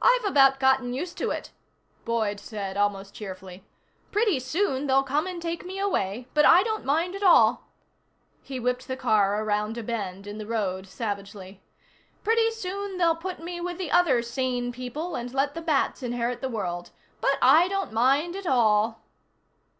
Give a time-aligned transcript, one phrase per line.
[0.00, 1.50] "I've about gotten used to it,"
[2.04, 3.64] Boyd said almost cheerfully.
[4.12, 7.66] "Pretty soon they'll come and take me away, but I don't mind at all."
[8.44, 11.64] He whipped the car around a bend in the road savagely.
[12.22, 16.42] "Pretty soon they'll put me with the other sane people and let the bats inherit
[16.42, 16.92] the world.
[17.20, 19.00] But I don't mind at all."